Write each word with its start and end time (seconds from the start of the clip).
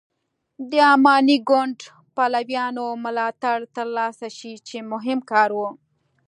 د 0.69 0.71
اماني 0.93 1.37
ګوند 1.49 1.77
پلویانو 2.15 2.85
ملاتړ 3.05 3.57
تر 3.75 3.87
لاسه 3.97 4.27
شي 4.37 4.53
چې 4.67 4.77
مهم 4.91 5.19
کار 5.31 5.49
و. 5.57 5.61